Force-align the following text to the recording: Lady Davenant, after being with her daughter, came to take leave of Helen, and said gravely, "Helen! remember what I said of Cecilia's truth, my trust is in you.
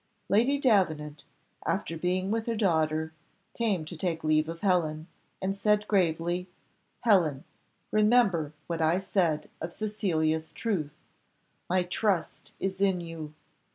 Lady 0.29 0.57
Davenant, 0.59 1.25
after 1.63 1.95
being 1.95 2.31
with 2.31 2.47
her 2.47 2.55
daughter, 2.55 3.13
came 3.55 3.85
to 3.85 3.95
take 3.95 4.23
leave 4.23 4.49
of 4.49 4.61
Helen, 4.61 5.05
and 5.39 5.55
said 5.55 5.87
gravely, 5.87 6.47
"Helen! 7.01 7.43
remember 7.91 8.51
what 8.65 8.81
I 8.81 8.97
said 8.97 9.47
of 9.61 9.71
Cecilia's 9.71 10.53
truth, 10.53 10.97
my 11.69 11.83
trust 11.83 12.51
is 12.59 12.81
in 12.81 12.99
you. 12.99 13.35